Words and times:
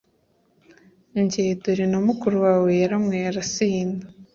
njye: 1.21 1.45
dore 1.61 1.85
na 1.91 1.99
mukuru 2.07 2.35
wawe 2.45 2.69
yaranyweye 2.81 3.25
arasinda 3.31 4.05